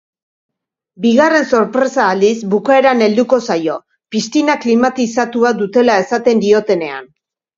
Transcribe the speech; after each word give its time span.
Bigarren 1.03 1.43
sorpresa 1.57 2.05
aldiz, 2.13 2.31
bukaeran 2.53 3.03
helduko 3.09 3.39
zaio, 3.49 3.75
piztina 4.15 4.57
klimatizatua 4.65 5.51
dutela 5.61 5.99
esaten 6.07 6.45
diotenean. 6.47 7.07